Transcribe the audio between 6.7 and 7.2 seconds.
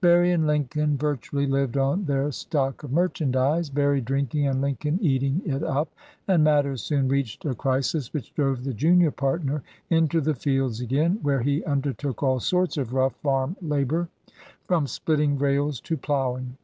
soon